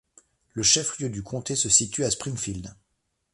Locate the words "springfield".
2.09-2.73